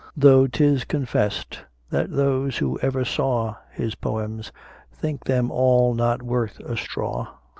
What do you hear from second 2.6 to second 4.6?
ever saw His poems,